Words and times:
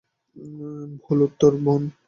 ভুল 1.01 1.19
উত্তর, 1.27 1.51
বোন। 1.63 1.81